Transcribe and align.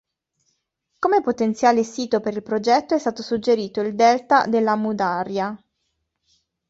Come 0.97 1.21
potenziale 1.21 1.83
sito 1.83 2.21
per 2.21 2.33
il 2.33 2.41
progetto 2.41 2.95
è 2.95 2.97
stato 2.97 3.21
suggerito 3.21 3.81
il 3.81 3.93
delta 3.93 4.47
dell'Amu-Darya. 4.47 5.55